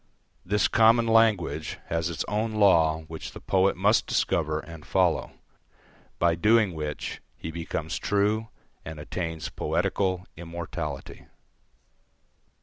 This 0.43 0.67
common 0.67 1.05
language 1.05 1.77
has 1.85 2.09
its 2.09 2.25
own 2.27 2.53
law 2.53 3.01
which 3.01 3.33
the 3.33 3.39
poet 3.39 3.77
must 3.77 4.07
discover 4.07 4.59
and 4.59 4.83
follow, 4.83 5.33
by 6.17 6.33
doing 6.33 6.73
which 6.73 7.21
he 7.37 7.51
becomes 7.51 7.99
true 7.99 8.47
and 8.83 8.99
attains 8.99 9.49
poetical 9.49 10.25
immortality. 10.35 11.27